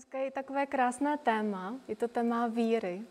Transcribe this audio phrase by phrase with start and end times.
[0.00, 3.02] dneska je takové krásné téma, je to téma víry.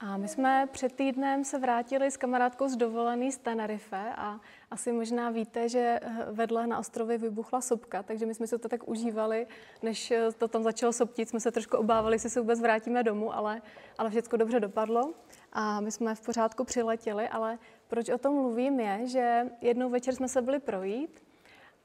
[0.00, 4.40] A my jsme před týdnem se vrátili s kamarádkou z dovolený z Tenerife a
[4.70, 8.68] asi možná víte, že eh, vedle na ostrově vybuchla sopka, takže my jsme se to
[8.68, 9.46] tak užívali,
[9.82, 13.34] než eh, to tam začalo soptit, jsme se trošku obávali, jestli se vůbec vrátíme domů,
[13.34, 13.62] ale,
[13.98, 15.14] ale všechno dobře dopadlo
[15.52, 17.58] a my jsme v pořádku přiletěli, ale
[17.88, 21.29] proč o tom mluvím je, že jednou večer jsme se byli projít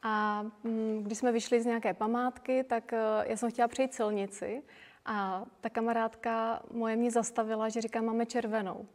[0.08, 4.64] a mm, když jsme vyšli z nějaké památky, tak eh, já jsem chtěla přejít silnici
[5.06, 8.88] a ta kamarádka moje mě zastavila, že říká, máme červenou.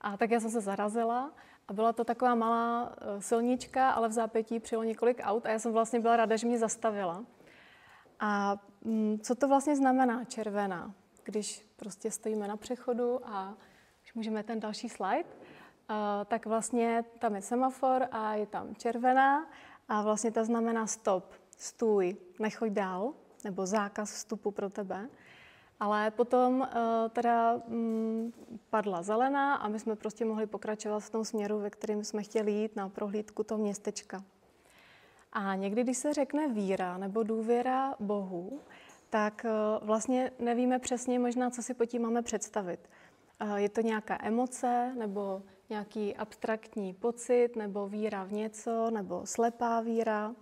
[0.00, 1.32] A tak já jsem se zarazila
[1.68, 5.58] a byla to taková malá eh, silnička, ale v zápětí přijelo několik aut a já
[5.58, 7.24] jsem vlastně byla ráda, že mě zastavila.
[8.20, 10.94] A mm, co to vlastně znamená červená?
[11.24, 13.54] Když prostě stojíme na přechodu a
[14.00, 15.96] když můžeme ten další slide, uh,
[16.26, 19.46] tak vlastně tam je semafor a je tam červená
[19.92, 23.12] a vlastně to znamená stop, stůj, nechoď dál,
[23.44, 25.08] nebo zákaz vstupu pro tebe.
[25.80, 26.66] Ale potom uh,
[27.10, 28.32] teda um,
[28.70, 32.52] padla zelená a my jsme prostě mohli pokračovat v tom směru, ve kterým jsme chtěli
[32.52, 34.24] jít na prohlídku toho městečka.
[35.32, 38.60] A někdy, když se řekne víra nebo důvěra Bohu,
[39.10, 42.80] tak uh, vlastně nevíme přesně možná, co si po tím máme představit.
[43.42, 49.80] Uh, je to nějaká emoce nebo nějaký abstraktní pocit nebo víra v něco nebo slepá
[49.80, 50.34] víra.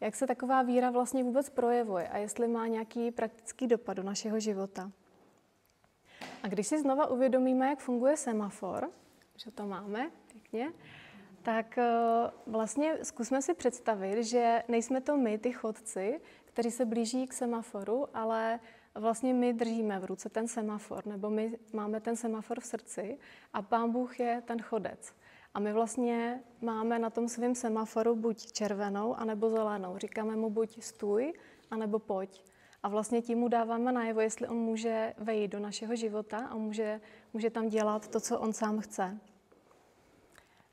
[0.00, 4.40] Jak se taková víra vlastně vůbec projevuje a jestli má nějaký praktický dopad do našeho
[4.40, 4.90] života.
[6.42, 8.90] A když si znova uvědomíme, jak funguje semafor,
[9.36, 10.72] že to máme pěkně,
[11.42, 11.86] tak eh,
[12.46, 18.06] vlastně zkusme si představit, že nejsme to my, ty chodci, kteří se blíží k semaforu,
[18.14, 18.60] ale
[18.94, 23.18] vlastně my držíme v ruce ten semafor, nebo my máme ten semafor v srdci
[23.52, 25.12] a Pán Bůh je ten chodec.
[25.54, 29.98] A my vlastně máme na tom svém semaforu buď červenou, anebo zelenou.
[29.98, 31.32] Říkáme mu buď stůj,
[31.70, 32.44] anebo pojď.
[32.82, 37.00] A vlastně tím mu dáváme najevo, jestli on může vejít do našeho života a může,
[37.32, 39.18] může tam dělat to, co on sám chce.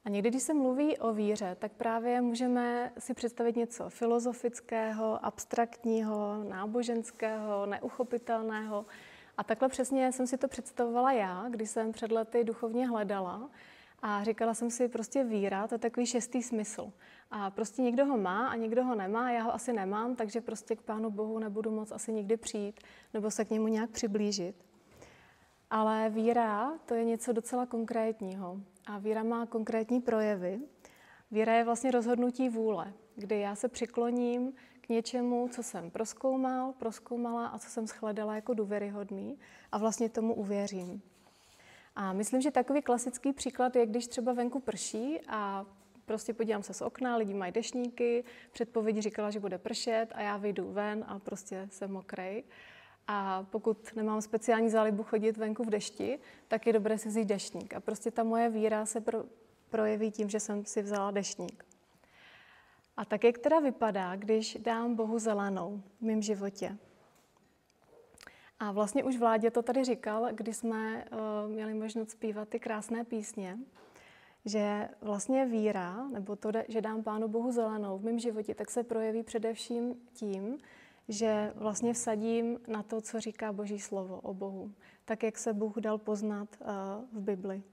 [0.05, 6.43] A někdy, když se mluví o víře, tak právě můžeme si představit něco filozofického, abstraktního,
[6.49, 8.85] náboženského, neuchopitelného.
[9.37, 13.49] A takhle přesně jsem si to představovala já, když jsem před lety duchovně hledala.
[14.01, 16.91] A říkala jsem si, prostě víra, to je takový šestý smysl.
[17.31, 20.75] A prostě někdo ho má a někdo ho nemá, já ho asi nemám, takže prostě
[20.75, 22.79] k Pánu Bohu nebudu moc asi nikdy přijít
[23.13, 24.64] nebo se k němu nějak přiblížit.
[25.69, 28.57] Ale víra, to je něco docela konkrétního.
[28.85, 30.59] A víra má konkrétní projevy.
[31.31, 37.47] Víra je vlastně rozhodnutí vůle, kdy já se přikloním k něčemu, co jsem proskoumal, proskoumala
[37.47, 39.39] a co jsem shledala jako důvěryhodný
[39.71, 41.01] a vlastně tomu uvěřím.
[41.95, 45.65] A myslím, že takový klasický příklad je, když třeba venku prší a
[46.05, 50.37] prostě podívám se z okna, lidi mají dešníky, předpověď říkala, že bude pršet a já
[50.37, 52.43] vyjdu ven a prostě jsem mokrej.
[53.07, 57.73] A pokud nemám speciální zálibu chodit venku v dešti, tak je dobré si vzít deštník.
[57.73, 59.23] A prostě ta moje víra se pro,
[59.69, 61.65] projeví tím, že jsem si vzala deštník.
[62.97, 66.77] A tak, jak teda vypadá, když dám Bohu zelenou v mém životě?
[68.59, 73.03] A vlastně už vládě to tady říkal, když jsme uh, měli možnost zpívat ty krásné
[73.03, 73.57] písně,
[74.45, 78.83] že vlastně víra, nebo to, že dám Pánu Bohu zelenou v mém životě, tak se
[78.83, 80.57] projeví především tím,
[81.07, 84.71] že vlastně vsadím na to, co říká Boží slovo o Bohu,
[85.05, 86.67] tak jak se Bůh dal poznat uh,
[87.11, 87.63] v Bibli.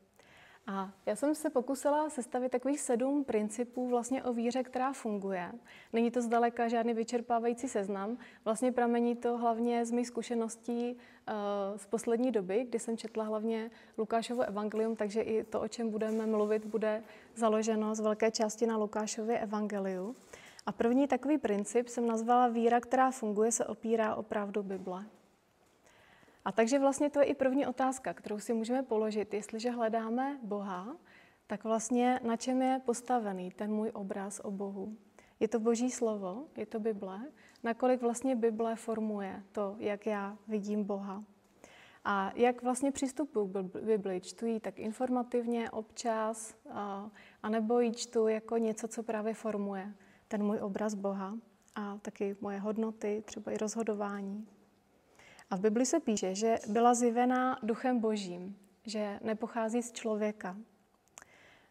[0.66, 5.52] A já jsem se pokusila sestavit takových sedm principů vlastně o víře, která funguje.
[5.92, 8.18] Není to zdaleka žádný vyčerpávající seznam.
[8.44, 11.34] Vlastně pramení to hlavně z mých zkušeností uh,
[11.76, 16.26] z poslední doby, kdy jsem četla hlavně Lukášovo evangelium, takže i to, o čem budeme
[16.26, 17.02] mluvit, bude
[17.34, 20.16] založeno z velké části na Lukášově evangeliu.
[20.66, 25.04] A první takový princip jsem nazvala víra, která funguje, se opírá o pravdu Bible.
[26.44, 29.34] A takže vlastně to je i první otázka, kterou si můžeme položit.
[29.34, 30.96] Jestliže hledáme Boha,
[31.46, 34.96] tak vlastně na čem je postavený ten můj obraz o Bohu?
[35.40, 37.20] Je to Boží slovo, je to Bible,
[37.62, 41.24] nakolik vlastně Bible formuje to, jak já vidím Boha.
[42.04, 44.20] A jak vlastně přistupuji k Bibli?
[44.20, 46.54] Čtu ji tak informativně, občas,
[47.42, 49.94] anebo ji čtu jako něco, co právě formuje
[50.32, 51.38] ten můj obraz Boha
[51.74, 54.48] a taky moje hodnoty, třeba i rozhodování.
[55.50, 58.56] A v Bibli se píše, že byla zjevená duchem božím,
[58.86, 60.56] že nepochází z člověka.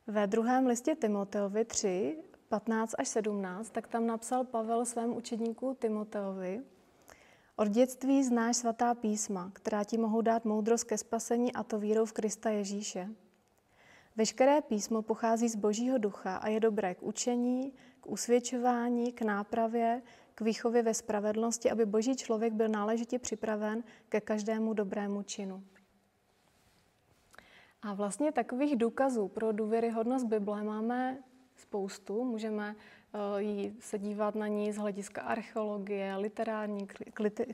[0.08, 2.18] Ve druhém listě Timoteovi 3,
[2.50, 6.62] 15 až 17, tak tam napsal Pavel svému učedníku Timoteovi,
[7.56, 12.06] od dětství znáš svatá písma, která ti mohou dát moudrost ke spasení a to vírou
[12.06, 13.10] v Krista Ježíše.
[14.16, 20.02] Veškeré písmo pochází z Božího ducha a je dobré k učení, k usvědčování, k nápravě,
[20.36, 25.64] k výchově ve spravedlnosti, aby boží člověk byl náležitě připraven ke každému dobrému činu.
[27.82, 31.18] A vlastně takových důkazů pro důvěryhodnost Bible máme
[31.56, 32.24] spoustu.
[32.24, 32.76] Můžeme
[33.14, 36.88] eh, se dívat na ní z hlediska archeologie, literární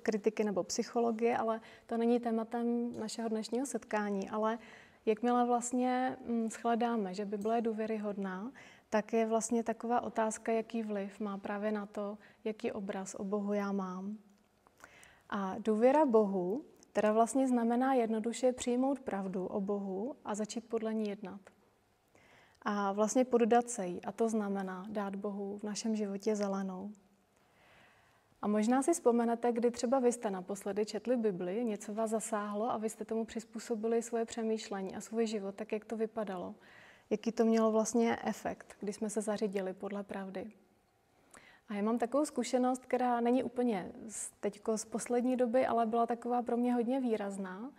[0.02, 4.30] kritiky nebo psychologie, ale to není tématem našeho dnešního setkání.
[4.30, 4.60] Ale
[5.08, 8.52] jakmile vlastně mm, shledáme, že Bible je důvěryhodná,
[8.90, 13.54] tak je vlastně taková otázka, jaký vliv má právě na to, jaký obraz o Bohu
[13.54, 14.18] já mám.
[15.30, 21.10] A důvěra Bohu teda vlastně znamená jednoduše přijmout pravdu o Bohu a začít podle ní
[21.10, 21.42] jednat.
[22.62, 26.92] A vlastně poddat se jí, a to znamená dát Bohu v našem životě zelenou.
[28.42, 32.78] A možná si vzpomenete, kdy třeba vy jste naposledy četli Bibli, něco vás zasáhlo a
[32.78, 36.56] vy jste tomu přizpůsobili svoje přemýšlení a svůj život, tak jak to vypadalo
[37.10, 40.52] jaký to mělo vlastně efekt, když jsme se zařídili podle pravdy.
[41.70, 43.92] A já mám takovou zkušenost, která není úplně
[44.40, 47.72] teď z poslední doby, ale byla taková pro mě hodně výrazná.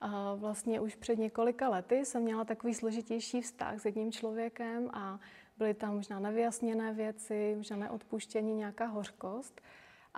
[0.00, 5.20] A vlastně už před několika lety jsem měla takový složitější vztah s jedním člověkem a
[5.58, 9.60] byly tam možná nevyjasněné věci, možná neodpuštění, nějaká hořkost.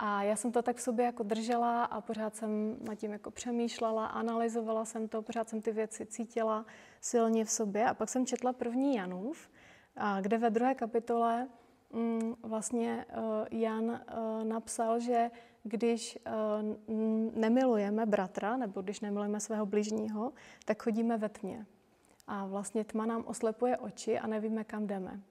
[0.01, 3.31] A já jsem to tak v sobě jako držela a pořád jsem nad tím jako
[3.31, 6.65] přemýšlela, analyzovala jsem to, pořád jsem ty věci cítila
[7.01, 7.85] silně v sobě.
[7.85, 9.49] A pak jsem četla první Janův,
[10.21, 11.47] kde ve druhé kapitole
[11.93, 13.15] mm, vlastně eh,
[13.51, 15.31] Jan eh, napsal, že
[15.63, 16.31] když eh,
[17.33, 20.33] nemilujeme bratra, nebo když nemilujeme svého bližního,
[20.65, 21.65] tak chodíme ve tmě.
[22.27, 25.21] A vlastně tma nám oslepuje oči a nevíme, kam jdeme.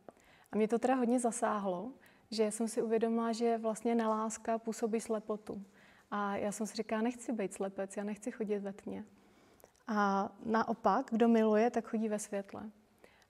[0.52, 1.92] A mě to teda hodně zasáhlo,
[2.30, 5.62] že jsem si uvědomila, že vlastně neláska působí slepotu.
[6.10, 9.04] A já jsem si říkala, nechci být slepec, já nechci chodit ve tmě.
[9.86, 12.70] A naopak, kdo miluje, tak chodí ve světle.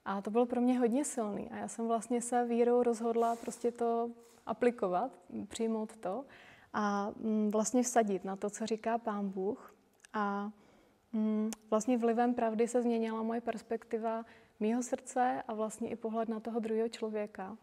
[0.05, 1.51] A to bylo pro mě hodně silný.
[1.51, 4.11] A já jsem vlastně se vírou rozhodla prostě to
[4.47, 5.19] aplikovat,
[5.49, 6.25] přijmout to
[6.73, 9.75] a mm, vlastně vsadit na to, co říká Pán Bůh.
[10.13, 10.51] A
[11.13, 14.25] mm, vlastně vlivem pravdy se změnila moje perspektiva
[14.61, 17.57] mýho srdce a vlastně i pohled na toho druhého člověka.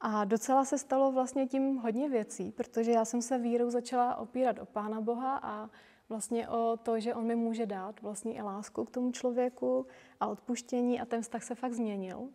[0.00, 4.58] A docela se stalo vlastně tím hodně věcí, protože já jsem se vírou začala opírat
[4.58, 5.70] o Pána Boha a
[6.08, 9.86] vlastně o to, že On mi může dát vlastně i lásku k tomu člověku
[10.20, 12.28] a odpuštění a ten vztah se fakt změnil.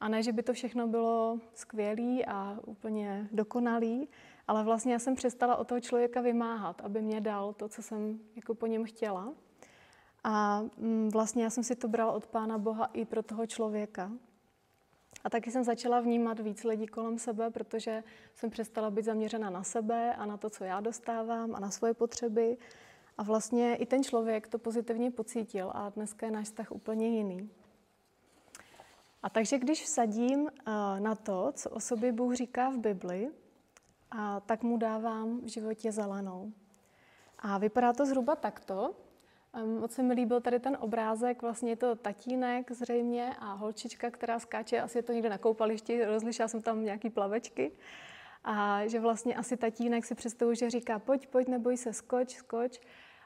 [0.00, 4.08] A ne, že by to všechno bylo skvělé a úplně dokonalý,
[4.48, 8.20] ale vlastně já jsem přestala o toho člověka vymáhat, aby mě dal to, co jsem
[8.36, 9.34] jako po něm chtěla.
[10.24, 14.12] A mm, vlastně já jsem si to brala od Pána Boha i pro toho člověka.
[15.26, 19.62] A taky jsem začala vnímat víc lidí kolem sebe, protože jsem přestala být zaměřena na
[19.62, 22.56] sebe a na to, co já dostávám a na svoje potřeby.
[23.18, 27.50] A vlastně i ten člověk to pozitivně pocítil a dneska je náš vztah úplně jiný.
[29.22, 30.62] A takže když vsadím eh,
[31.00, 33.30] na to, co o sobě Bůh říká v Bibli,
[34.10, 36.52] a tak mu dávám v životě zelenou.
[37.38, 38.94] A vypadá to zhruba takto.
[39.64, 44.38] Moc se mi líbil tady ten obrázek, vlastně je to tatínek zřejmě a holčička, která
[44.38, 47.72] skáče, asi je to někde na koupališti, rozlišila jsem tam nějaký plavečky.
[48.44, 52.80] A že vlastně asi tatínek si představuje, že říká, pojď, pojď, neboj se, skoč, skoč.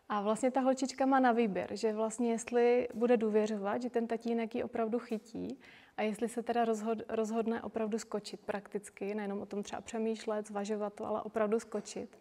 [0.09, 4.55] A vlastně ta holčička má na výběr, že vlastně jestli bude důvěřovat, že ten tatínek
[4.55, 5.61] ji opravdu chytí
[5.97, 10.95] a jestli se teda rozhod, rozhodne opravdu skočit prakticky, nejenom o tom třeba přemýšlet, zvažovat
[10.95, 12.19] to, ale opravdu skočit.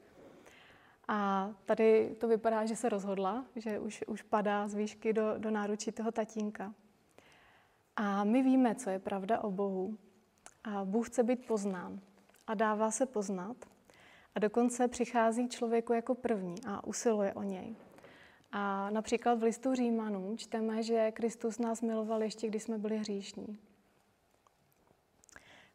[1.11, 5.51] A tady to vypadá, že se rozhodla, že už, už padá z výšky do, do
[5.51, 6.73] náručí toho tatínka.
[7.95, 9.97] A my víme, co je pravda o Bohu.
[10.63, 11.99] A Bůh chce být poznán
[12.47, 13.57] a dává se poznat.
[14.35, 17.75] A dokonce přichází člověku jako první a usiluje o něj.
[18.51, 23.59] A například v listu Římanům čteme, že Kristus nás miloval ještě, když jsme byli hříšní.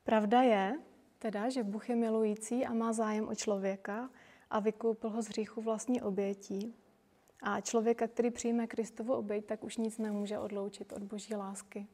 [0.04, 0.78] Pravda je
[1.18, 4.10] teda, že Bůh je milující a má zájem o člověka,
[4.50, 6.74] a vykoupil ho z hříchu vlastní obětí.
[7.42, 11.86] A člověka, který přijme Kristovu oběť, tak už nic nemůže odloučit od boží lásky.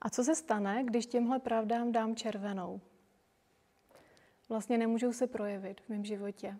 [0.00, 2.80] A co se stane, když těmhle pravdám dám červenou?
[4.48, 6.56] Vlastně nemůžou se projevit v mém životě.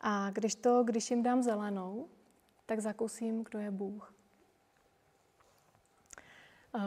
[0.00, 2.08] A když, to, když jim dám zelenou,
[2.66, 4.14] tak zakusím, kdo je Bůh.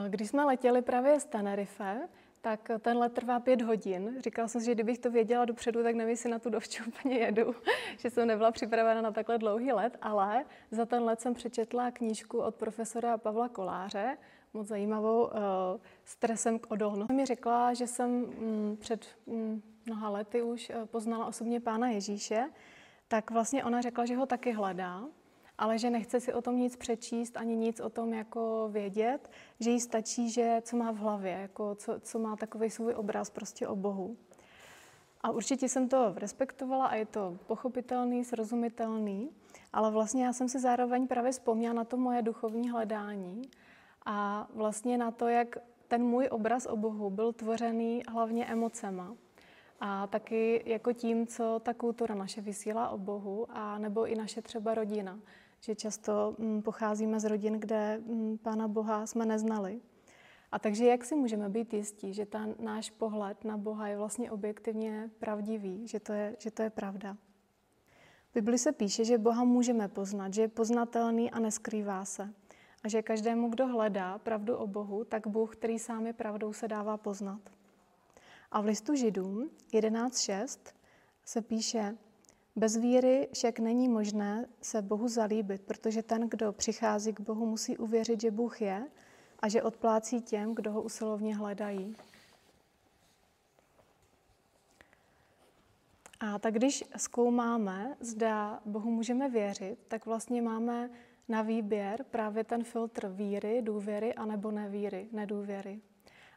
[0.09, 2.09] Když jsme letěli právě z Tenerife,
[2.41, 4.15] tak ten let trvá pět hodin.
[4.19, 7.17] Říkala jsem si, že kdybych to věděla dopředu, tak nevím, jestli na tu dovču úplně
[7.17, 7.55] jedu,
[7.97, 12.39] že jsem nebyla připravena na takhle dlouhý let, ale za ten let jsem přečetla knížku
[12.39, 14.17] od profesora Pavla Koláře,
[14.53, 15.31] moc zajímavou, uh,
[16.05, 17.13] stresem k odolnosti.
[17.13, 22.49] Mi řekla, že jsem um, před um, mnoha lety už uh, poznala osobně pána Ježíše,
[23.07, 25.03] tak vlastně ona řekla, že ho taky hledá
[25.57, 29.69] ale že nechce si o tom nic přečíst, ani nic o tom jako vědět, že
[29.69, 33.67] jí stačí, že co má v hlavě, jako co, co má takový svůj obraz prostě
[33.67, 34.17] o Bohu.
[35.21, 39.29] A určitě jsem to respektovala a je to pochopitelný, srozumitelný,
[39.73, 43.41] ale vlastně já jsem si zároveň právě vzpomněla na to moje duchovní hledání
[44.05, 49.15] a vlastně na to, jak ten můj obraz o Bohu byl tvořený hlavně emocema.
[49.79, 54.41] A taky jako tím, co ta kultura naše vysílá o Bohu, a nebo i naše
[54.41, 55.19] třeba rodina.
[55.67, 59.81] Že často mm, pocházíme z rodin, kde mm, Pána Boha jsme neznali.
[60.51, 64.31] A takže jak si můžeme být jistí, že ten náš pohled na Boha je vlastně
[64.31, 67.17] objektivně pravdivý, že to je, že to je pravda?
[68.31, 72.33] V Bibli se píše, že Boha můžeme poznat, že je poznatelný a neskrývá se.
[72.83, 76.67] A že každému, kdo hledá pravdu o Bohu, tak Bůh, který sám je pravdou, se
[76.67, 77.41] dává poznat.
[78.51, 80.59] A v listu Židům 11.6
[81.25, 81.97] se píše,
[82.57, 87.77] bez víry však není možné se Bohu zalíbit, protože ten, kdo přichází k Bohu, musí
[87.77, 88.87] uvěřit, že Bůh je
[89.39, 91.95] a že odplácí těm, kdo ho usilovně hledají.
[96.19, 100.89] A tak když zkoumáme, zda Bohu můžeme věřit, tak vlastně máme
[101.27, 105.81] na výběr právě ten filtr víry, důvěry anebo nevíry, nedůvěry.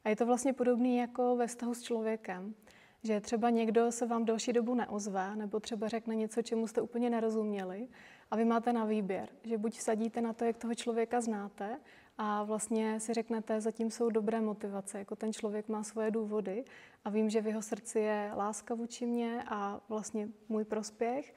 [0.04, 2.54] A je to vlastně podobné jako ve vztahu s člověkem.
[3.02, 7.10] Že třeba někdo se vám delší dobu neozve, nebo třeba řekne něco, čemu jste úplně
[7.10, 7.88] nerozuměli,
[8.30, 11.80] a vy máte na výběr, že buď vsadíte na to, jak toho člověka znáte,
[12.18, 16.64] a vlastně si řeknete, zatím jsou dobré motivace, jako ten člověk má svoje důvody
[17.04, 21.34] a vím, že v jeho srdci je láska vůči mě a vlastně můj prospěch,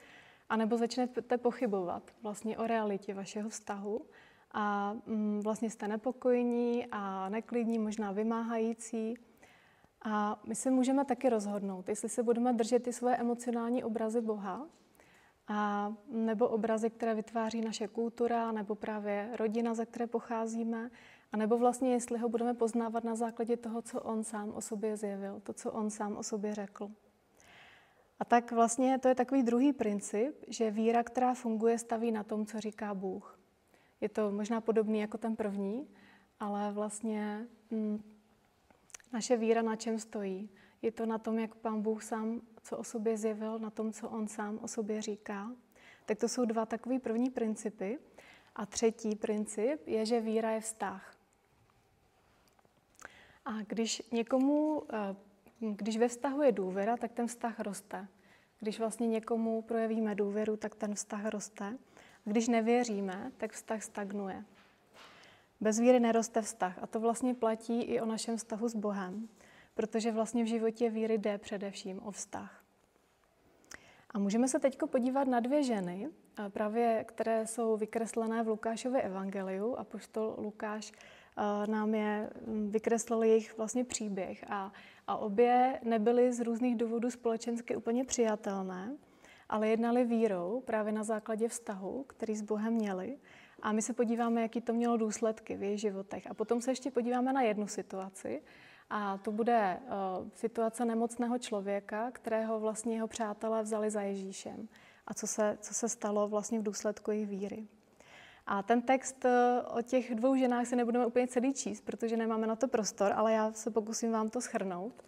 [0.49, 4.05] anebo začnete pochybovat vlastně o realitě vašeho vztahu
[4.51, 9.17] a mm, vlastně jste nepokojní a neklidní, možná vymáhající.
[10.03, 14.67] A my se můžeme taky rozhodnout, jestli se budeme držet ty svoje emocionální obrazy Boha,
[15.47, 20.91] a nebo obrazy, které vytváří naše kultura, nebo právě rodina, ze které pocházíme,
[21.31, 24.97] a nebo vlastně jestli ho budeme poznávat na základě toho, co on sám o sobě
[24.97, 26.91] zjevil, to, co on sám o sobě řekl.
[28.19, 32.45] A tak vlastně to je takový druhý princip, že víra, která funguje, staví na tom,
[32.45, 33.39] co říká Bůh.
[34.01, 35.87] Je to možná podobný jako ten první,
[36.39, 38.03] ale vlastně hm,
[39.13, 40.49] naše víra na čem stojí?
[40.81, 44.09] Je to na tom, jak Pán Bůh sám co o sobě zjevil, na tom, co
[44.09, 45.51] On sám o sobě říká.
[46.05, 47.99] Tak to jsou dva takové první principy.
[48.55, 51.17] A třetí princip je, že víra je vztah.
[53.45, 55.15] A když někomu, eh,
[55.59, 58.07] když ve vztahu je důvěra, tak ten vztah roste.
[58.59, 61.77] Když vlastně někomu projevíme důvěru, tak ten vztah roste.
[62.25, 64.45] Když nevěříme, tak vztah stagnuje.
[65.61, 69.29] Bez víry neroste vztah a to vlastně platí i o našem vztahu s Bohem,
[69.73, 72.63] protože vlastně v životě víry jde především o vztah.
[74.11, 76.09] A můžeme se teď podívat na dvě ženy,
[76.49, 80.91] právě které jsou vykreslené v Lukášově evangeliu a poštol Lukáš
[81.67, 82.29] nám je
[82.67, 84.71] vykreslil jejich vlastně příběh a,
[85.07, 88.97] a obě nebyly z různých důvodů společensky úplně přijatelné,
[89.49, 93.17] ale jednali vírou právě na základě vztahu, který s Bohem měli.
[93.63, 96.27] A my se podíváme, jaký to mělo důsledky v jejich životech.
[96.29, 98.41] A potom se ještě podíváme na jednu situaci,
[98.89, 104.67] a to bude uh, situace nemocného člověka, kterého vlastně jeho přátelé vzali za Ježíšem.
[105.07, 107.67] A co se, co se stalo vlastně v důsledku jejich víry.
[108.47, 112.47] A ten text uh, o těch dvou ženách se nebudeme úplně celý číst, protože nemáme
[112.47, 115.03] na to prostor, ale já se pokusím vám to schrnout.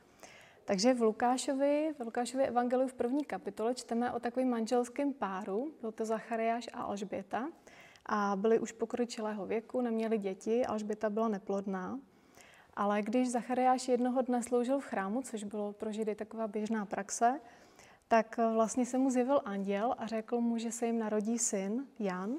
[0.66, 5.92] Takže v Lukášovi, v Lukášově evangeliu v první kapitole čteme o takovém manželském páru, byl
[5.92, 7.48] to Zachariáš a Alžběta,
[8.06, 12.00] a byli už pokročilého věku, neměli děti, Alžběta byla neplodná.
[12.74, 17.40] Ale když Zachariáš jednoho dne sloužil v chrámu, což bylo pro Židy taková běžná praxe,
[18.08, 22.36] tak vlastně se mu zjevil anděl a řekl mu, že se jim narodí syn, Jan.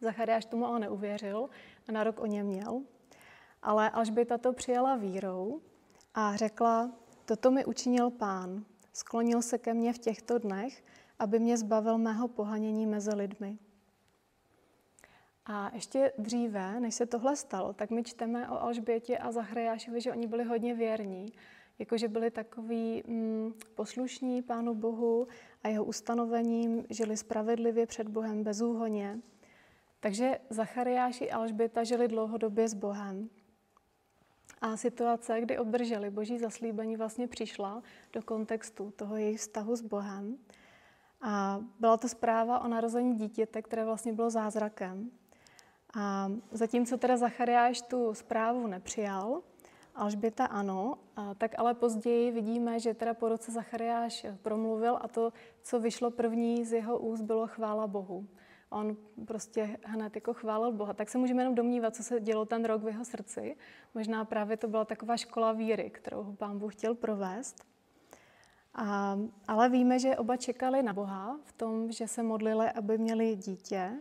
[0.00, 1.48] Zachariáš tomu ale neuvěřil
[1.88, 2.82] a na rok o něm měl.
[3.62, 5.60] Ale Alžběta to přijala vírou
[6.14, 6.92] a řekla,
[7.24, 8.64] toto mi učinil pán.
[8.92, 10.84] Sklonil se ke mně v těchto dnech,
[11.18, 13.58] aby mě zbavil mého pohanění mezi lidmi.
[15.52, 20.12] A ještě dříve, než se tohle stalo, tak my čteme o Alžbětě a Zachariášovi, že
[20.12, 21.32] oni byli hodně věrní,
[21.78, 25.28] jakože byli takový mm, poslušní Pánu Bohu
[25.64, 29.18] a jeho ustanovením, žili spravedlivě před Bohem bezúhoně.
[30.00, 33.30] Takže Zachariáš i Alžběta žili dlouhodobě s Bohem.
[34.60, 40.38] A situace, kdy obdrželi boží zaslíbení, vlastně přišla do kontextu toho jejich vztahu s Bohem.
[41.20, 45.10] A byla to zpráva o narození dítěte, které vlastně bylo zázrakem.
[45.94, 49.42] A zatímco teda Zachariáš tu zprávu nepřijal,
[49.94, 55.32] Alžběta ano, a tak ale později vidíme, že teda po roce Zachariáš promluvil a to,
[55.62, 58.26] co vyšlo první z jeho úst, bylo chvála Bohu.
[58.70, 60.92] on prostě hned jako chválil Boha.
[60.92, 63.56] Tak se můžeme jenom domnívat, co se dělo ten rok v jeho srdci.
[63.94, 67.64] Možná právě to byla taková škola víry, kterou ho pán Bůh chtěl provést.
[68.74, 69.18] A,
[69.48, 73.92] ale víme, že oba čekali na Boha v tom, že se modlili, aby měli dítě.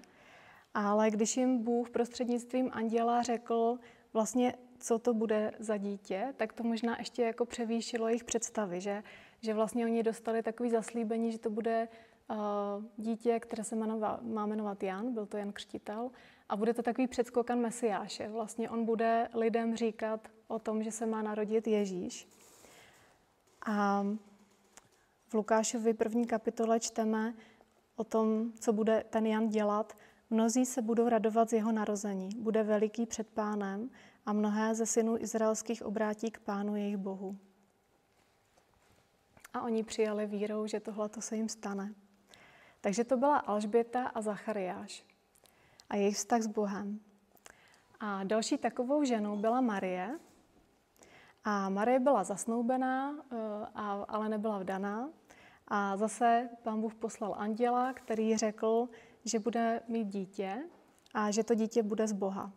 [0.74, 3.80] Ale když jim Bůh prostřednictvím anděla řekl
[4.14, 9.04] vlastně, co to bude za dítě, tak to možná ještě jako převýšilo jejich představy, že,
[9.42, 11.88] že vlastně oni dostali takový zaslíbení, že to bude
[12.30, 12.38] uh,
[12.98, 16.12] dítě, které se jmenova, má jmenovat Jan, byl to Jan Křtitel,
[16.50, 18.28] a bude to takový předskokan Mesiáše.
[18.28, 22.28] Vlastně on bude lidem říkat o tom, že se má narodit Ježíš.
[23.66, 24.06] A
[25.28, 27.34] v Lukášovi první kapitole čteme
[27.96, 29.98] o tom, co bude ten Jan dělat.
[30.30, 32.30] Mnozí se budou radovat z jeho narození.
[32.38, 33.90] Bude veliký před pánem
[34.26, 37.38] a mnohé ze synů izraelských obrátí k pánu jejich bohu.
[39.54, 41.94] A oni přijali vírou, že tohle se jim stane.
[42.82, 45.06] Takže to byla Alžběta a Zachariáš
[45.90, 47.00] a jejich vztah s Bohem.
[48.00, 50.20] A další takovou ženou byla Marie.
[51.44, 53.36] A Marie byla zasnoubená, eh,
[54.08, 55.10] ale nebyla vdaná.
[55.68, 58.90] A zase pán Bůh poslal anděla, který řekl,
[59.30, 60.64] že bude mít dítě
[61.14, 62.52] a že to dítě bude z Boha.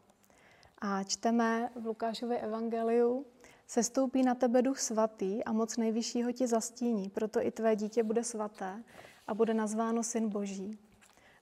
[0.79, 3.27] A čteme v Lukášově evangeliu,
[3.67, 8.25] sestoupí na tebe duch svatý a moc nejvyššího ti zastíní, proto i tvé dítě bude
[8.25, 8.83] svaté
[9.27, 10.79] a bude nazváno syn boží.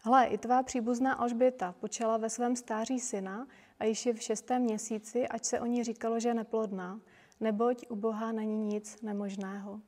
[0.02, 3.46] Hle, i tvá příbuzná Alžběta počala ve svém stáří syna
[3.78, 7.00] a již je v šestém měsíci, ať se o ní říkalo, že je neplodná,
[7.40, 9.80] neboť u Boha není nic nemožného.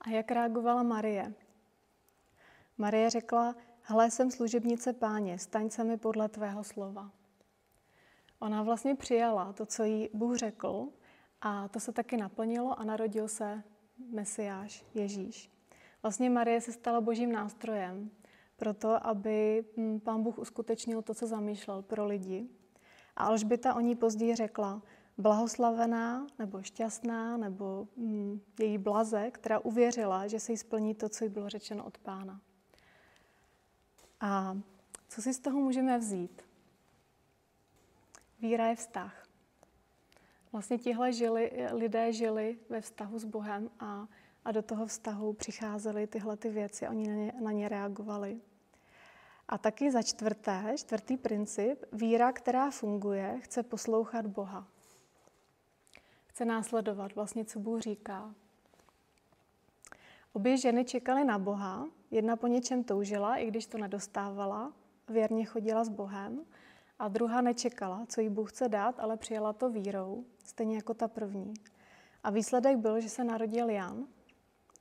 [0.00, 1.34] A jak reagovala Marie?
[2.80, 7.10] Marie řekla, hle, jsem služebnice páně, staň se mi podle tvého slova.
[8.38, 10.88] Ona vlastně přijala to, co jí Bůh řekl
[11.40, 13.62] a to se taky naplnilo a narodil se
[14.10, 15.50] Mesiáš, Ježíš.
[16.02, 18.10] Vlastně Marie se stala božím nástrojem
[18.56, 22.48] pro to, aby hm, pán Bůh uskutečnil to, co zamýšlel pro lidi.
[23.16, 24.82] A Alžbita o ní později řekla,
[25.18, 31.24] blahoslavená nebo šťastná nebo hm, její blaze, která uvěřila, že se jí splní to, co
[31.24, 32.40] jí bylo řečeno od pána.
[34.20, 34.58] A
[35.08, 36.42] co si z toho můžeme vzít?
[38.40, 39.26] Víra je vztah.
[40.52, 44.08] Vlastně tihle žili, lidé žili ve vztahu s Bohem a,
[44.44, 48.40] a do toho vztahu přicházely tyhle ty věci, oni na ně, na ně reagovali.
[49.48, 54.66] A taky za čtvrté, čtvrtý princip, víra, která funguje, chce poslouchat Boha.
[56.26, 58.34] Chce následovat vlastně, co Bůh říká.
[60.32, 64.72] Obě ženy čekaly na Boha, jedna po něčem toužila, i když to nedostávala,
[65.08, 66.44] věrně chodila s Bohem,
[66.98, 71.08] a druhá nečekala, co jí Bůh chce dát, ale přijala to vírou, stejně jako ta
[71.08, 71.54] první.
[72.22, 74.06] A výsledek byl, že se narodil Jan,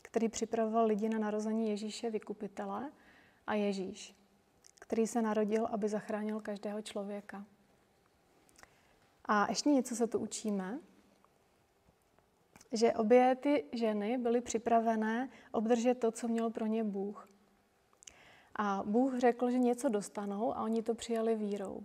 [0.03, 2.91] který připravoval lidi na narození Ježíše vykupitele
[3.47, 4.15] a Ježíš,
[4.79, 7.45] který se narodil, aby zachránil každého člověka.
[9.25, 10.79] A ještě něco se tu učíme,
[12.71, 17.29] že obě ty ženy byly připravené obdržet to, co měl pro ně Bůh.
[18.55, 21.83] A Bůh řekl, že něco dostanou a oni to přijali vírou.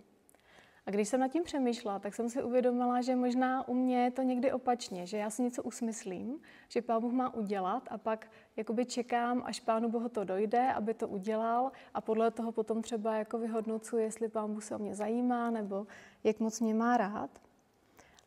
[0.85, 4.11] A když jsem nad tím přemýšlela, tak jsem si uvědomila, že možná u mě je
[4.11, 8.31] to někdy opačně, že já si něco usmyslím, že Pán Bůh má udělat a pak
[8.55, 13.15] jakoby čekám, až Pánu Bohu to dojde, aby to udělal a podle toho potom třeba
[13.15, 15.87] jako vyhodnocuji, jestli Pán Bůh se o mě zajímá nebo
[16.23, 17.42] jak moc mě má rád.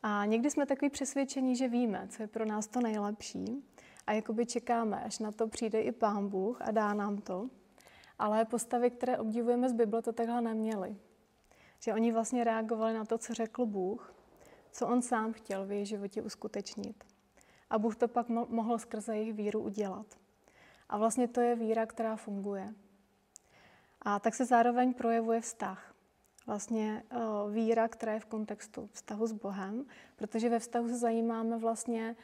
[0.09, 3.63] A někdy jsme takový přesvědčení, že víme, co je pro nás to nejlepší
[4.07, 7.49] a jakoby čekáme, až na to přijde i Pán Bůh a dá nám to.
[8.19, 10.95] Ale postavy, které obdivujeme z Bible, to takhle neměly.
[11.79, 14.13] Že oni vlastně reagovali na to, co řekl Bůh,
[14.71, 17.03] co on sám chtěl v jejich životě uskutečnit.
[17.69, 20.05] A Bůh to pak mohl skrze jejich víru udělat.
[20.89, 22.73] A vlastně to je víra, která funguje.
[24.01, 25.93] A tak se zároveň projevuje vztah.
[26.47, 31.57] Vlastně uh, víra, která je v kontextu vztahu s Bohem, protože ve vztahu se zajímáme
[31.57, 32.15] vlastně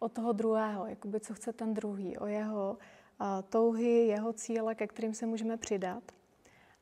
[0.00, 2.78] o toho druhého, jakoby co chce ten druhý, o jeho
[3.20, 6.12] uh, touhy, jeho cíle, ke kterým se můžeme přidat.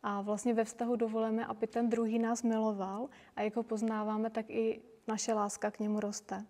[0.03, 4.51] A vlastně ve vztahu dovolíme, aby ten druhý nás miloval a jak ho poznáváme, tak
[4.51, 6.47] i naše láska k němu roste.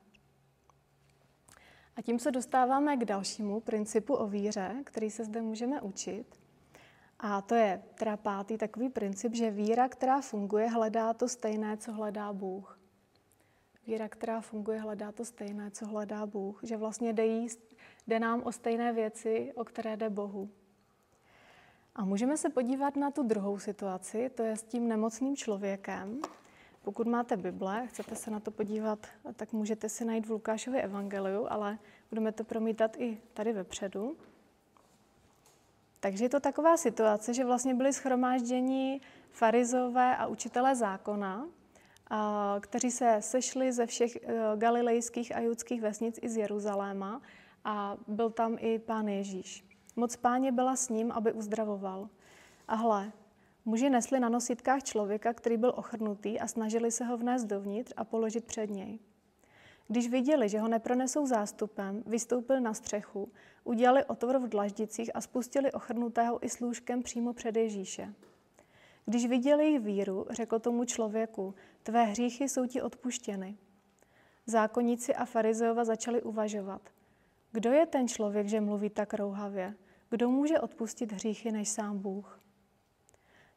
[1.97, 6.46] A tím se dostáváme k dalšímu principu o víře, který se zde můžeme učit.
[7.21, 11.93] A to je teda pátý takový princip, že víra, která funguje, hledá to stejné, co
[11.93, 12.79] hledá Bůh.
[13.87, 16.61] Víra, která funguje, hledá to stejné, co hledá Bůh.
[16.63, 17.49] Že vlastně jde, jí,
[18.07, 20.51] jde nám o stejné věci, o které jde Bohu.
[21.95, 26.21] A můžeme se podívat na tu druhou situaci, to je s tím nemocným člověkem.
[26.83, 31.47] Pokud máte Bible, chcete se na to podívat, tak můžete si najít v Lukášově evangeliu,
[31.51, 31.79] ale
[32.11, 34.17] budeme to promítat i tady vepředu.
[36.07, 41.49] Takže je to taková situace, že vlastně byli schromážděni farizové a učitelé zákona,
[42.61, 44.21] kteří se sešli ze všech e,
[44.57, 47.23] galilejských a judských vesnic i z Jeruzaléma
[47.65, 49.65] a byl tam i pán Ježíš.
[49.97, 52.09] Moc páně byla s ním, aby uzdravoval.
[52.69, 53.13] A hle,
[53.65, 58.05] muži nesli na nositkách člověka, který byl ochrnutý a snažili se ho vnést dovnitř a
[58.05, 58.99] položit před něj.
[59.89, 63.33] Když viděli, že ho nepronesou zástupem, vystoupil na střechu,
[63.65, 68.15] udělali otvor v dlaždicích a spustili ochrnutého i slůžkem přímo před Ježíše.
[69.05, 73.57] Když viděli jejich víru, řekl tomu člověku, tvé hříchy jsou ti odpuštěny.
[74.47, 76.83] Zákonníci a farizeova začali uvažovat.
[77.53, 79.75] Kdo je ten člověk, že mluví tak rouhavě?
[80.11, 82.41] Kdo může odpustit hříchy než sám Bůh?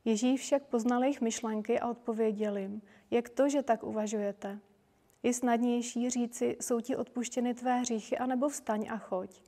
[0.05, 4.59] Ježíš však poznal jejich myšlenky a odpověděl jim, jak to, že tak uvažujete?
[5.23, 9.41] Je snadnější říci, jsou ti odpuštěny tvé hříchy, anebo vstaň a choď.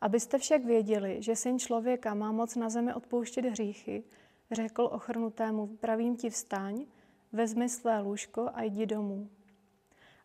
[0.00, 4.04] Abyste však věděli, že syn člověka má moc na zemi odpouštět hříchy,
[4.50, 6.86] řekl ochrnutému, pravím ti vstaň,
[7.32, 9.28] vezmi své lůžko a jdi domů.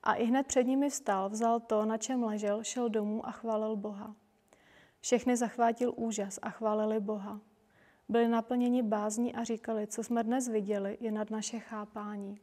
[0.03, 3.75] A i hned před nimi vstal, vzal to, na čem ležel, šel domů a chválil
[3.75, 4.15] Boha.
[4.99, 7.41] Všechny zachvátil úžas a chválili Boha.
[8.09, 12.39] Byli naplněni bázní a říkali, co jsme dnes viděli, je nad naše chápání.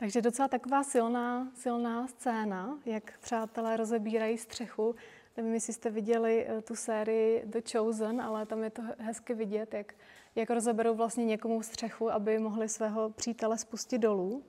[0.00, 4.94] Takže docela taková silná, silná scéna, jak přátelé rozebírají střechu.
[5.36, 9.74] Nevím, jestli jste viděli eh, tu sérii The Chosen, ale tam je to hezky vidět,
[9.74, 9.94] jak,
[10.34, 14.42] jak rozeberou vlastně někomu střechu, aby mohli svého přítele spustit dolů.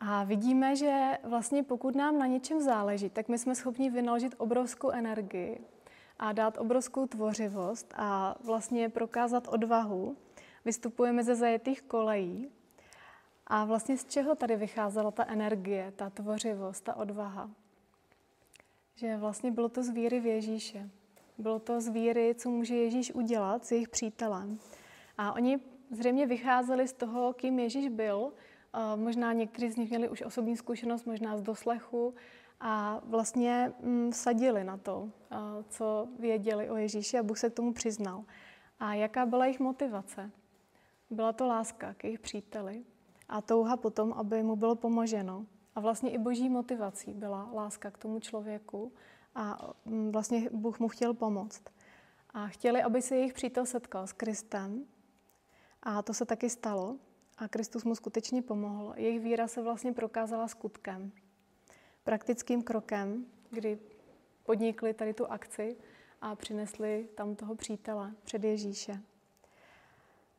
[0.00, 4.90] A vidíme, že vlastně pokud nám na něčem záleží, tak my jsme schopni vynaložit obrovskou
[4.90, 5.60] energii
[6.18, 10.16] a dát obrovskou tvořivost a vlastně prokázat odvahu.
[10.64, 12.50] Vystupujeme ze zajetých kolejí
[13.52, 17.50] a vlastně z čeho tady vycházela ta energie, ta tvořivost, ta odvaha?
[18.94, 20.90] Že vlastně bylo to z víry v Ježíše.
[21.38, 24.58] Bylo to z víry, co může Ježíš udělat s jejich přítelem.
[25.18, 25.58] A oni
[25.90, 28.32] zřejmě vycházeli z toho, kým Ježíš byl.
[28.96, 32.14] Možná někteří z nich měli už osobní zkušenost, možná z doslechu
[32.60, 35.10] a vlastně mm, sadili na to,
[35.68, 38.24] co věděli o Ježíši a Bůh se k tomu přiznal.
[38.80, 40.30] A jaká byla jejich motivace?
[41.10, 42.84] Byla to láska k jejich příteli
[43.30, 45.46] a touha potom, aby mu bylo pomoženo.
[45.74, 48.92] A vlastně i boží motivací byla láska k tomu člověku
[49.34, 51.62] a mm, vlastně Bůh mu chtěl pomoct.
[52.30, 54.84] A chtěli, aby se jejich přítel setkal s Kristem
[55.82, 56.96] a to se taky stalo
[57.38, 58.92] a Kristus mu skutečně pomohl.
[58.96, 61.12] Jejich víra se vlastně prokázala skutkem,
[62.04, 63.78] praktickým krokem, kdy
[64.44, 65.76] podnikli tady tu akci
[66.20, 69.00] a přinesli tam toho přítele před Ježíše.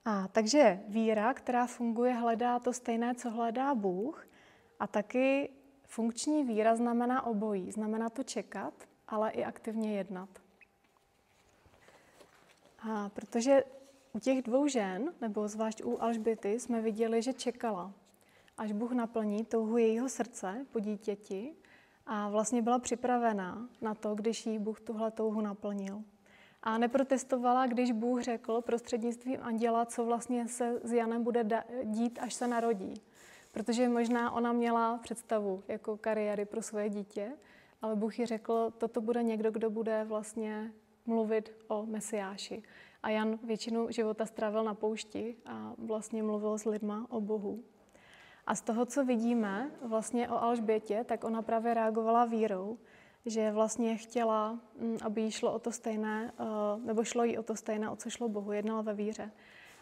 [0.06, 4.28] A takže víra, která funguje, hledá to stejné, co hledá Bůh.
[4.80, 5.50] A taky
[5.88, 7.72] funkční víra znamená obojí.
[7.72, 8.74] Znamená to čekat,
[9.08, 10.30] ale i aktivně jednat.
[12.90, 13.64] A protože
[14.14, 17.92] u těch dvou žen, nebo zvlášť u Alžběty, jsme viděli, že čekala,
[18.58, 21.54] až Bůh naplní touhu jejího srdce po dítěti
[22.06, 26.04] a vlastně byla připravená na to, když jí Bůh tuhle touhu naplnil.
[26.64, 32.34] A neprotestovala, když Bůh řekl prostřednictvím anděla, co vlastně se s Janem bude dít, až
[32.34, 32.94] se narodí.
[33.52, 37.32] Protože možná ona měla představu jako kariéry pro svoje dítě,
[37.82, 40.72] ale Bůh ji řekl, toto bude někdo, kdo bude vlastně
[41.06, 42.64] mluvit o Mesiáši.
[43.04, 47.64] A Jan většinu života strávil na poušti a vlastně mluvil s lidma o Bohu.
[48.48, 52.78] A z toho, co vidíme vlastně o Alžbětě, tak ona právě reagovala vírou,
[53.26, 56.44] že vlastně chtěla, mm, aby jí šlo o to stejné, eh,
[56.86, 59.32] nebo šlo jí o to stejné, o co šlo Bohu, jednala ve víře.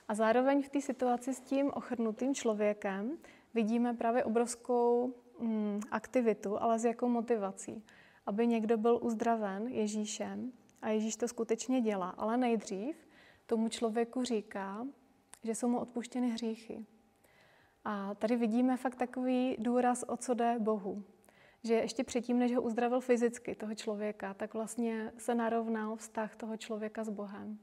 [0.07, 3.17] A zároveň v té situaci s tím ochrnutým člověkem
[3.53, 7.83] vidíme právě obrovskou mm, aktivitu, ale s jakou motivací.
[8.25, 12.95] Aby někdo byl uzdraven Ježíšem a Ježíš to skutečně dělá, ale nejdřív
[13.45, 14.87] tomu člověku říká,
[15.43, 16.85] že jsou mu odpuštěny hříchy.
[17.85, 21.03] A tady vidíme fakt takový důraz, o co jde Bohu
[21.63, 26.57] že ještě předtím, než ho uzdravil fyzicky, toho člověka, tak vlastně se narovnal vztah toho
[26.57, 27.59] člověka s Bohem.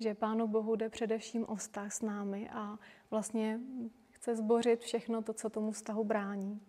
[0.00, 2.78] Že Pánu Bohu jde především o vztah s námi a
[3.10, 3.60] vlastně
[4.10, 6.60] chce zbořit všechno to, co tomu vztahu brání.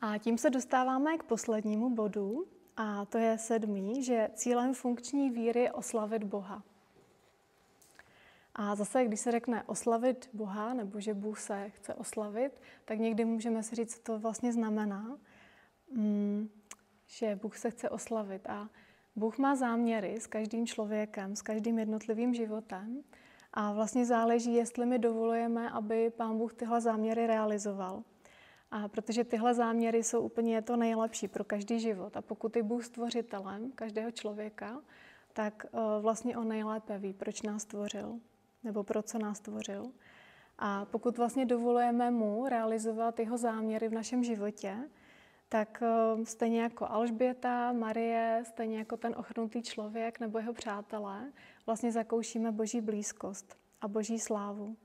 [0.00, 5.60] A tím se dostáváme k poslednímu bodu, a to je sedmý, že cílem funkční víry
[5.60, 6.62] je oslavit Boha.
[8.58, 13.24] A zase, když se řekne oslavit Boha, nebo že Bůh se chce oslavit, tak někdy
[13.24, 15.18] můžeme si říct, co to vlastně znamená,
[15.90, 16.48] mm,
[17.06, 18.46] že Bůh se chce oslavit.
[18.46, 18.68] A
[19.16, 23.02] Bůh má záměry s každým člověkem, s každým jednotlivým životem.
[23.52, 28.02] A vlastně záleží, jestli my dovolujeme, aby Pán Bůh tyhle záměry realizoval.
[28.70, 32.16] A protože tyhle záměry jsou úplně to nejlepší pro každý život.
[32.16, 34.82] A pokud je Bůh stvořitelem každého člověka,
[35.32, 38.20] tak uh, vlastně on nejlépe ví, proč nás stvořil,
[38.66, 39.90] nebo pro co nás stvořil.
[40.58, 44.76] A pokud vlastně dovolujeme mu realizovat jeho záměry v našem životě,
[45.48, 45.82] tak
[46.16, 51.32] uh, stejně jako Alžběta, Marie, stejně jako ten ochrnutý člověk nebo jeho přátelé,
[51.66, 54.76] vlastně zakoušíme boží blízkost a boží slávu,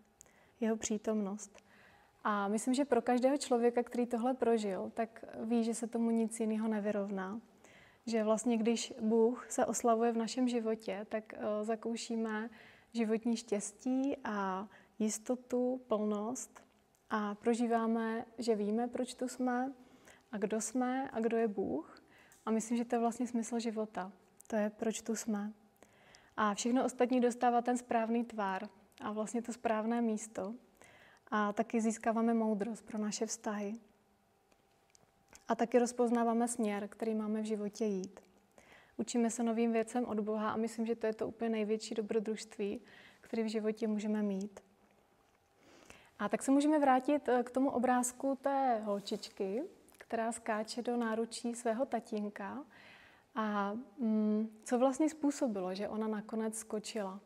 [0.60, 1.58] jeho přítomnost.
[2.24, 6.40] A myslím, že pro každého člověka, který tohle prožil, tak ví, že se tomu nic
[6.40, 7.42] jiného nevyrovná.
[8.06, 12.50] Že vlastně, když Bůh se oslavuje v našem životě, tak uh, zakoušíme
[12.94, 14.68] životní štěstí a
[15.00, 16.64] jistotu, plnost
[17.10, 19.74] a prožíváme, že víme, proč tu jsme
[20.32, 22.02] a kdo jsme a kdo je Bůh.
[22.46, 24.12] A myslím, že to je vlastně smysl života.
[24.48, 25.54] To je, proč tu jsme.
[26.38, 28.70] A všechno ostatní dostává ten správný tvár
[29.02, 30.56] a vlastně to správné místo.
[31.28, 33.74] A taky získáváme moudrost pro naše vztahy.
[35.48, 38.20] A taky rozpoznáváme směr, který máme v životě jít.
[38.98, 42.82] Učíme se novým věcem od Boha a myslím, že to je to úplně největší dobrodružství,
[43.22, 44.60] který v životě můžeme mít.
[46.20, 49.64] A tak se můžeme vrátit eh, k tomu obrázku té holčičky,
[49.98, 52.66] která skáče do náručí svého tatínka.
[53.36, 57.20] A mm, co vlastně způsobilo, že ona nakonec skočila?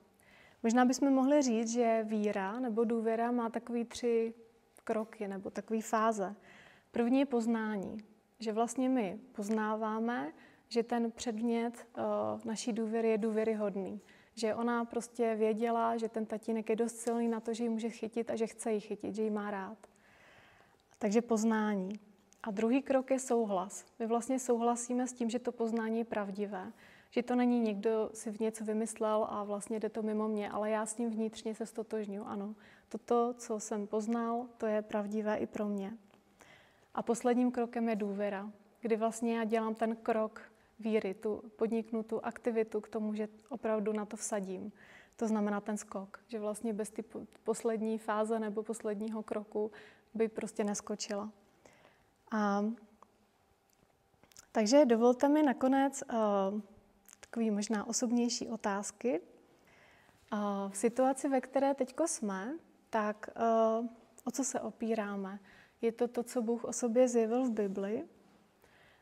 [0.63, 4.33] Možná bychom mohli říct, že víra nebo důvěra má takový tři
[4.83, 6.35] kroky nebo takové fáze.
[6.91, 7.97] První je poznání,
[8.39, 10.31] že vlastně my poznáváme,
[10.69, 12.03] že ten předmět uh,
[12.45, 14.01] naší důvěry je důvěryhodný.
[14.35, 17.89] Že ona prostě věděla, že ten tatínek je dost silný na to, že ji může
[17.89, 19.77] chytit a že chce ji chytit, že ji má rád.
[20.99, 21.99] Takže poznání.
[22.43, 23.85] A druhý krok je souhlas.
[23.99, 26.71] My vlastně souhlasíme s tím, že to poznání je pravdivé.
[27.09, 30.69] Že to není někdo si v něco vymyslel a vlastně jde to mimo mě, ale
[30.69, 32.25] já s ním vnitřně se stotožňuji.
[32.25, 32.55] Ano,
[32.89, 35.93] toto, co jsem poznal, to je pravdivé i pro mě.
[36.93, 38.51] A posledním krokem je důvěra,
[38.81, 40.41] kdy vlastně já dělám ten krok
[40.79, 44.71] víry, tu podniknu tu aktivitu k tomu, že opravdu na to vsadím.
[45.15, 47.03] To znamená ten skok, že vlastně bez ty
[47.43, 49.71] poslední fáze nebo posledního kroku
[50.13, 51.31] by prostě neskočila.
[52.31, 52.65] A,
[54.51, 56.61] takže dovolte mi nakonec uh,
[57.19, 59.21] takové možná osobnější otázky.
[60.33, 62.53] Uh, v situaci, ve které teď jsme,
[62.89, 63.29] tak
[63.79, 63.87] uh,
[64.25, 65.39] o co se opíráme?
[65.81, 68.03] Je to to, co Bůh o sobě zjevil v Bibli?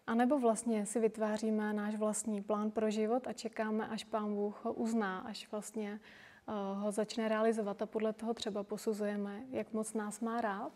[0.08, 4.66] A nebo vlastně si vytváříme náš vlastní plán pro život a čekáme, až Pán Bůh
[4.66, 6.00] ho uzná, až vlastně
[6.48, 10.72] uh, ho začne realizovat a podle toho třeba posuzujeme, jak moc nás má rád?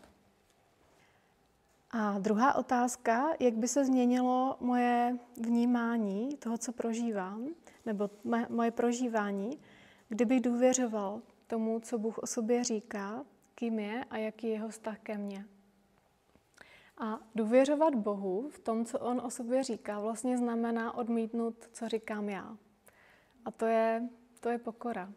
[1.90, 7.48] A druhá otázka, jak by se změnilo moje vnímání toho, co prožívám,
[7.86, 8.10] nebo
[8.48, 9.58] moje prožívání,
[10.08, 14.98] kdybych důvěřoval tomu, co Bůh o sobě říká, kým je a jaký je jeho vztah
[14.98, 15.44] ke mně.
[17.00, 22.28] A důvěřovat Bohu v tom, co On o sobě říká, vlastně znamená odmítnout, co říkám
[22.28, 22.56] já.
[23.44, 24.08] A to je,
[24.40, 25.12] to je pokora.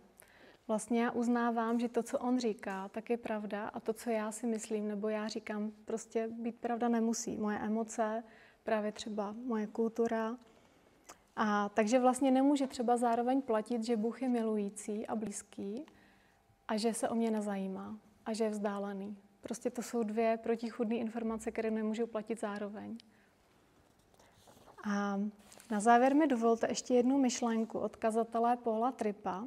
[0.67, 4.31] Vlastně já uznávám, že to, co on říká, tak je pravda a to, co já
[4.31, 7.37] si myslím nebo já říkám, prostě být pravda nemusí.
[7.37, 8.23] Moje emoce,
[8.63, 10.37] právě třeba moje kultura.
[11.35, 15.85] A takže vlastně nemůže třeba zároveň platit, že Bůh je milující a blízký
[16.67, 19.17] a že se o mě nezajímá a že je vzdálený.
[19.41, 22.97] Prostě to jsou dvě protichudné informace, které nemůžou platit zároveň.
[24.83, 25.19] A
[25.71, 29.45] na závěr mi dovolte ještě jednu myšlenku od kazatele Paula Tripa,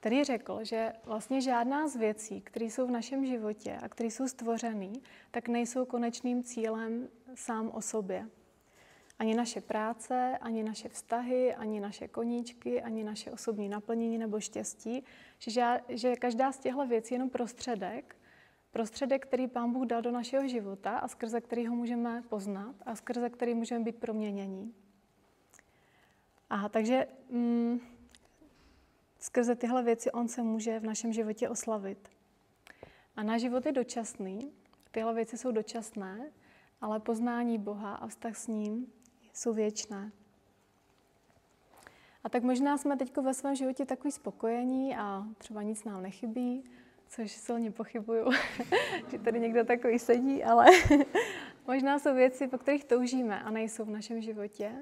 [0.00, 4.28] který řekl, že vlastně žádná z věcí, které jsou v našem životě a které jsou
[4.28, 4.92] stvořené,
[5.30, 8.28] tak nejsou konečným cílem sám o sobě.
[9.18, 15.04] Ani naše práce, ani naše vztahy, ani naše koníčky, ani naše osobní naplnění nebo štěstí,
[15.38, 18.16] že, že každá z těchto věcí je jenom prostředek,
[18.70, 22.94] prostředek, který Pán Bůh dal do našeho života a skrze který ho můžeme poznat a
[22.94, 24.74] skrze který můžeme být proměnění.
[26.50, 27.80] A takže mm,
[29.18, 32.08] skrze tyhle věci on se může v našem životě oslavit.
[33.16, 34.52] A náš život je dočasný,
[34.90, 36.30] tyhle věci jsou dočasné,
[36.80, 38.86] ale poznání Boha a vztah s ním
[39.32, 40.12] jsou věčné.
[42.24, 46.64] A tak možná jsme teď ve svém životě takový spokojení a třeba nic nám nechybí,
[47.08, 48.30] což silně pochybuju,
[49.10, 50.66] že tady někdo takový sedí, ale
[51.66, 54.72] možná jsou věci, po kterých toužíme a nejsou v našem životě.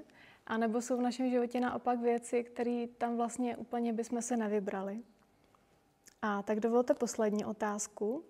[0.47, 5.03] A nebo jsou v našem životě naopak věci, které tam vlastně úplně bychom se nevybrali.
[6.23, 8.25] A tak dovolte poslední otázku.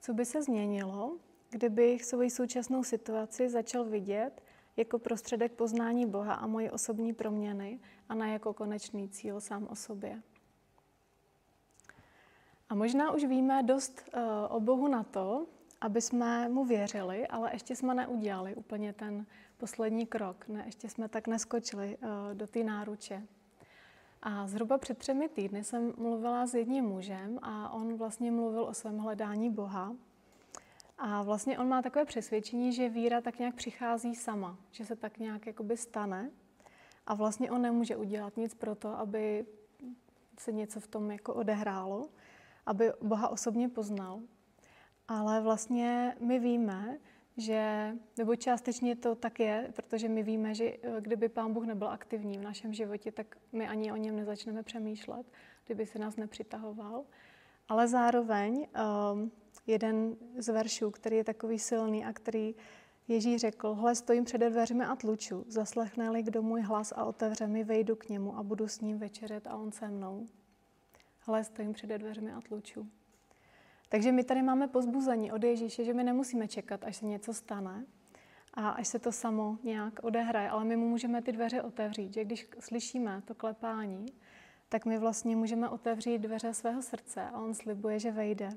[0.00, 1.16] Co by se změnilo,
[1.50, 4.42] kdybych svoji současnou situaci začal vidět
[4.76, 9.76] jako prostředek poznání Boha a moje osobní proměny a na jako konečný cíl sám o
[9.76, 10.22] sobě?
[12.70, 14.22] A možná už víme dost uh,
[14.56, 15.46] o Bohu na to,
[15.80, 19.26] aby jsme mu věřili, ale ještě jsme neudělali úplně ten
[19.58, 20.48] poslední krok.
[20.48, 23.22] Ne, ještě jsme tak neskočili uh, do té náruče.
[24.22, 28.74] A zhruba před třemi týdny jsem mluvila s jedním mužem a on vlastně mluvil o
[28.74, 29.94] svém hledání Boha.
[30.98, 35.18] A vlastně on má takové přesvědčení, že víra tak nějak přichází sama, že se tak
[35.18, 36.30] nějak jakoby stane
[37.06, 39.46] a vlastně on nemůže udělat nic pro to, aby
[40.38, 42.08] se něco v tom jako odehrálo,
[42.66, 44.20] aby Boha osobně poznal.
[45.08, 46.98] Ale vlastně my víme,
[47.36, 51.88] že, nebo částečně to tak je, protože my víme, že eh, kdyby Pán Bůh nebyl
[51.88, 55.26] aktivní v našem životě, tak my ani o něm nezačneme přemýšlet,
[55.66, 57.04] kdyby se nás nepřitahoval.
[57.68, 58.66] Ale zároveň
[59.12, 59.32] um,
[59.66, 62.54] jeden z veršů, který je takový silný a který
[63.10, 67.64] Ježíš řekl, hle, stojím před dveřmi a tluču, zaslechne-li kdo můj hlas a otevře mi,
[67.64, 70.26] vejdu k němu a budu s ním večeřet a on se mnou.
[71.20, 72.90] Hle, stojím před dveřmi a tluču.
[73.88, 77.86] Takže my tady máme pozbuzení od Ježíše, že my nemusíme čekat, až se něco stane
[78.54, 82.24] a až se to samo nějak odehraje, ale my mu můžeme ty dveře otevřít, že
[82.24, 84.06] když slyšíme to klepání,
[84.68, 88.50] tak my vlastně můžeme otevřít dveře svého srdce a on slibuje, že vejde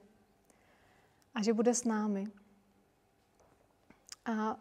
[1.36, 2.28] a že bude s námi.
[4.26, 4.60] A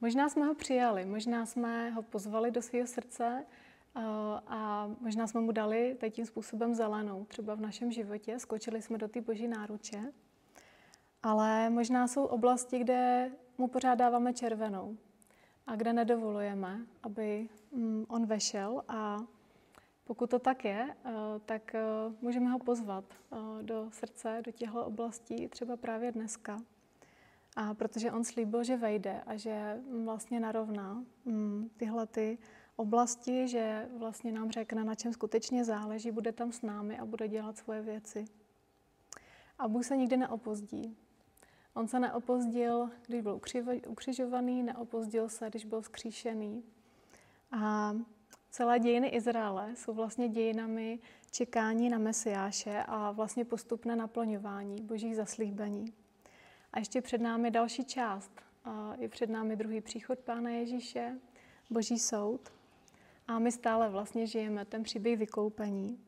[0.00, 3.46] možná jsme ho přijali, možná jsme ho pozvali do svého srdce
[4.46, 8.98] a možná jsme mu dali teď tím způsobem zelenou, třeba v našem životě, skočili jsme
[8.98, 10.12] do té boží náruče,
[11.22, 14.96] ale možná jsou oblasti, kde mu pořád dáváme červenou
[15.66, 18.82] a kde nedovolujeme, aby mm, on vešel.
[18.88, 19.18] A
[20.04, 21.10] pokud to tak je, eh,
[21.46, 21.82] tak eh,
[22.20, 23.04] můžeme ho pozvat
[23.62, 26.58] do srdce, do těchto oblastí, třeba právě dneska.
[27.56, 32.38] A protože on slíbil, že vejde a že vlastně narovná mm, tyhle ty
[32.80, 37.28] oblasti, že vlastně nám řekne, na čem skutečně záleží, bude tam s námi a bude
[37.28, 38.24] dělat svoje věci.
[39.58, 40.96] A Bůh se nikdy neopozdí.
[41.74, 43.40] On se neopozdil, když byl
[43.88, 46.64] ukřižovaný, neopozdil se, když byl vzkříšený.
[47.52, 47.94] A
[48.50, 50.98] celé dějiny Izraele jsou vlastně dějinami
[51.30, 55.92] čekání na Mesiáše a vlastně postupné naplňování božích zaslíbení.
[56.72, 58.32] A ještě před námi další část.
[58.98, 61.18] Je před námi druhý příchod Pána Ježíše,
[61.70, 62.59] Boží soud.
[63.30, 66.00] A my stále vlastně žijeme ten příběh vykoupení.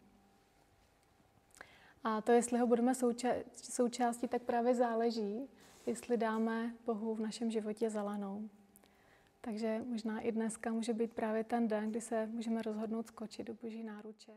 [2.04, 5.48] A to, jestli ho budeme souča- součástí, tak právě záleží,
[5.86, 8.48] jestli dáme Bohu v našem životě zelenou.
[9.40, 13.54] Takže možná i dneska může být právě ten den, kdy se můžeme rozhodnout skočit do
[13.54, 14.32] Boží náruče.